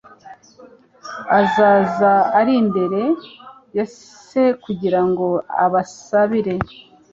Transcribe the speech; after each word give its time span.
Azaba 1.39 2.13
ari 2.39 2.53
imbere, 2.61 3.01
ya 3.77 3.85
Se 4.29 4.43
kugira 4.63 4.99
ngo 5.09 5.27
abasabire. 5.63 6.55